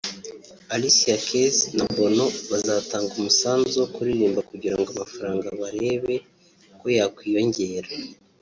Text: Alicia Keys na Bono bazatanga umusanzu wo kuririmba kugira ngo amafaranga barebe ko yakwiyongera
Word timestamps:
Alicia 0.75 1.17
Keys 1.25 1.57
na 1.77 1.85
Bono 1.93 2.25
bazatanga 2.51 3.11
umusanzu 3.19 3.73
wo 3.81 3.87
kuririmba 3.95 4.41
kugira 4.49 4.75
ngo 4.77 4.87
amafaranga 4.95 5.47
barebe 5.61 6.15
ko 6.79 6.85
yakwiyongera 6.97 7.89